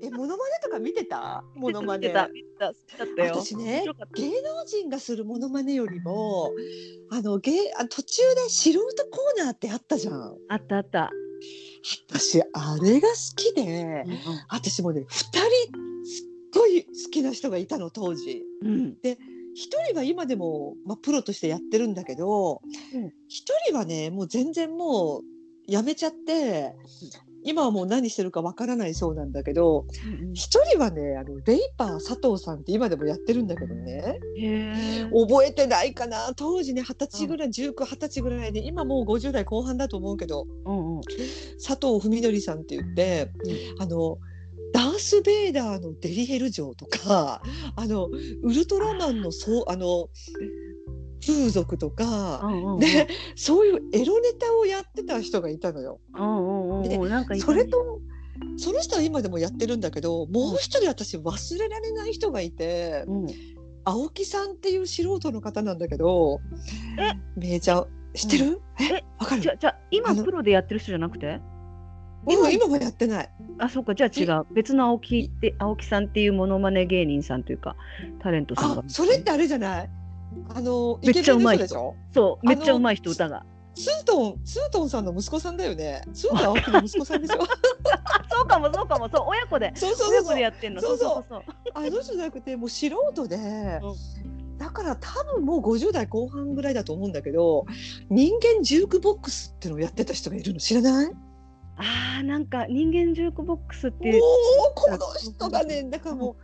[0.12, 1.44] モノマネとか 見てた？
[1.54, 2.08] モノマネ。
[2.08, 6.52] 見てた見てた好きだったよ私ね芸能人がするモノマネよりも
[7.10, 10.36] あの芸あ途中で素人コーナーってあったじゃん。
[10.48, 11.10] あったあった、
[12.10, 14.04] 私あれが好きで
[14.48, 15.40] 私もね2人
[16.04, 18.42] すっごい好きな人がいたの当時。
[18.62, 18.96] うん。
[19.56, 22.60] 一人は今でも、まあ、プロとしてやってるんだけど
[22.92, 23.12] うん。
[23.28, 25.22] 一、人はねもう全然もう
[25.66, 26.74] やめちゃって
[27.44, 29.86] 今はもう何してるかわからないそうなんだけど
[30.32, 34.18] 一人はねあのレイパー佐藤さんって今でもやってるんだけどね。
[35.12, 41.00] 覚えてないかな当時ね二十歳ぐらい19、20歳ぐらいで今もう50代後半だと思うけどうんうん
[41.62, 43.30] 佐藤文則さんって言って、
[43.78, 44.18] あの
[44.72, 47.42] ダース・ベイダーのデリヘル城とか
[47.76, 48.06] あの
[48.42, 50.08] ウルトラマンのそうあの
[51.24, 52.80] 風俗とか、うんうんうん。
[52.80, 56.00] でそういうエロネタをやってた人がいたのよ。
[56.14, 56.33] うん
[57.38, 58.00] それと
[58.56, 63.26] その人は今でもやってるんだけどもう一人私忘れられない人がいてうん。
[63.86, 66.40] 青木さんっていう素人の方なんだけど
[66.98, 67.12] え？
[67.38, 68.84] めいちゃん知ってる、え？
[68.84, 69.04] え？
[69.18, 69.42] わかる？
[69.42, 71.38] じゃじゃあ今プロでやってる人じゃなくて？
[72.26, 73.30] 今今もやってない。
[73.58, 73.94] あそうか。
[73.94, 74.46] じゃあ違う。
[74.54, 77.76] 別の青木って青木さんっていうモノマネ芸人さんというか
[78.22, 79.90] タレントさんあがそれってあれじゃない？
[80.54, 81.94] あのめっちゃうまい人。
[82.14, 83.44] そうめっちゃうまい人歌が
[83.74, 86.02] ツートンツートンさんの息子さんだよね。
[86.12, 87.38] ツートン青木の息子さんでしょ？
[88.30, 89.08] そうかもそうかも。
[89.08, 89.72] そう親子で。
[89.74, 90.34] そうそうそうそう。
[90.36, 90.80] でやってんの。
[90.80, 91.24] そうそう。
[91.28, 91.42] そう
[91.74, 93.38] あの人じゃなくてもう素人で、う
[94.58, 97.66] だから多分もう50代後半ぐらいだと思うんだけど
[98.08, 101.12] 人間ジュークボックスっていうのをやってた人がいるの知らない？
[101.76, 104.22] あーなんか人間ジュークボックスっていう
[104.76, 106.36] この人がねだからもう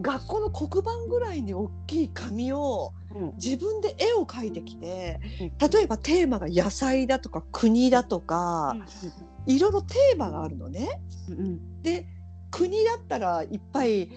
[0.00, 3.32] 学校の黒板ぐらいに大きい紙をうん。
[3.36, 5.70] 自分で絵を描いてきてうん。
[5.70, 8.76] 例えばテーマが野菜だとか国だとか
[9.46, 11.00] いろいろテーマがあるのね。
[11.82, 12.06] で
[12.50, 14.10] 国だったらいっぱい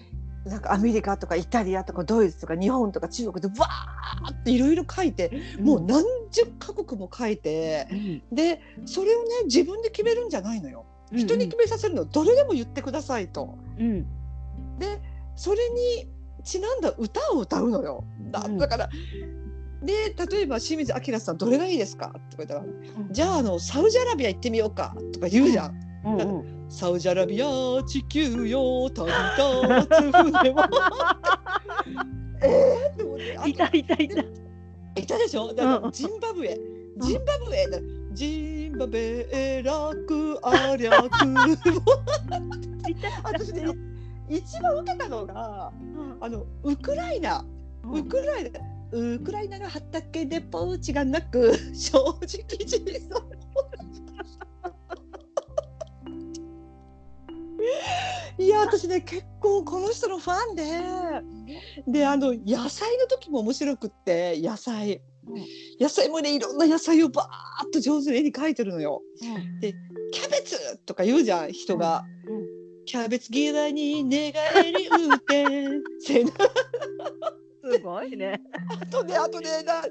[0.45, 8.35] なんかアメリカとかイタリアとかドイツとか日本とか中国でわーっていろいろ書いて、もう何十カ国も書いてうん。
[8.35, 10.85] でそれをね自分で決めるんじゃないのよ。
[11.11, 12.05] 人に決めさせるの。
[12.05, 13.57] どれでも言ってくださいと。
[13.77, 14.05] うん。
[14.77, 15.01] で
[15.35, 16.07] それに
[16.43, 18.03] ちなんだ歌を歌うのよ。
[18.31, 18.57] だうん。
[18.57, 18.89] だから、
[19.83, 22.07] で例えば清水明さんどれがいいですか？
[22.29, 23.07] とか言ったらうん。
[23.11, 24.95] じゃああのサウジアラビア行ってみようか。
[25.13, 25.79] とか言うじゃん。
[26.05, 26.65] うんうん。
[26.69, 27.47] サウジアラビア
[27.83, 30.61] 地球よ旅立つ船も
[32.41, 32.93] えー？
[32.93, 34.07] って思っていたいたい。
[34.07, 34.21] た
[35.01, 35.53] いたでしょ？
[35.53, 36.57] だかうんらジンバブエ。
[37.01, 37.67] ジンバブエ。
[37.67, 37.79] だ
[38.13, 41.07] ジンバブエ楽ありゃく。
[42.89, 42.95] い。
[42.95, 43.65] た 私ね
[44.29, 45.71] 一番受けたのが
[46.21, 47.43] あのウクライナ。
[47.91, 48.59] ウクライナ
[48.91, 53.29] ウクライナの畑でポーチがなく 正直人相
[58.37, 60.63] いや私ね結構この人のファンで。
[61.87, 65.01] であの野菜の時も面白くって野菜。
[65.27, 65.45] うん。
[65.79, 69.01] 野菜もねいろんな野菜をバーッと上手に絵に描いてるのよ。
[69.21, 69.59] うん。
[70.11, 72.05] キャベツとか言うじゃん人が。
[72.27, 72.58] うん
[72.89, 75.45] キャベツ嫌いに寝返り打って
[77.63, 78.41] すごいね。
[78.81, 79.83] あとねあとねな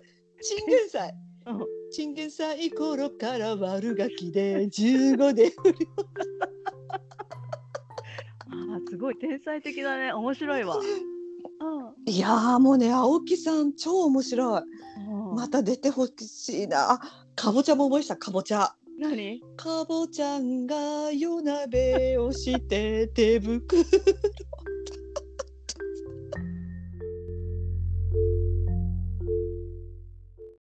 [0.43, 1.15] チンゲン菜
[1.47, 5.53] うんチンゲン菜頃から悪ガキで15で
[8.49, 10.13] あーすごい天才的だね。
[10.13, 10.81] 面白いわ。
[12.05, 14.63] いやーもうね青木さん超面白い。
[15.09, 15.37] うん。
[15.37, 16.95] また出てほしいな。
[16.95, 17.01] あ
[17.37, 19.41] かぼちゃも覚えしたかぼちゃ何？
[19.57, 23.61] かぼちゃんが夜鍋をして手袋